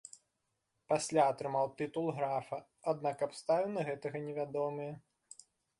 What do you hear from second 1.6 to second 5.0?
тытул графа, аднак абставіны гэтага невядомыя.